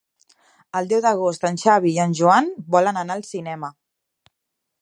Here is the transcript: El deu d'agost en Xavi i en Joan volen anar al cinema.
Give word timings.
El 0.79 0.89
deu 0.93 1.03
d'agost 1.07 1.45
en 1.51 1.59
Xavi 1.65 1.93
i 1.97 2.01
en 2.07 2.17
Joan 2.21 2.51
volen 2.77 3.01
anar 3.03 3.19
al 3.19 3.25
cinema. 3.29 3.71